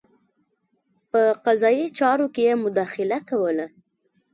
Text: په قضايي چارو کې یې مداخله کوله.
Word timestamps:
په 1.11 1.21
قضايي 1.45 1.85
چارو 1.97 2.27
کې 2.33 2.41
یې 2.47 2.53
مداخله 2.63 3.17
کوله. 3.29 3.65